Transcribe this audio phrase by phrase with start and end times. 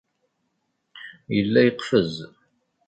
[1.35, 2.15] Yella yeqfez.